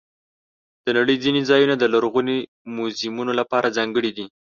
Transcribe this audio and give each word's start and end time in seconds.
د 0.85 0.87
نړۍ 0.97 1.15
ځینې 1.23 1.41
ځایونه 1.49 1.75
د 1.77 1.83
لرغوني 1.93 2.37
میوزیمونو 2.75 3.31
لپاره 3.39 3.73
ځانګړي 3.77 4.11
دي. 4.17 4.25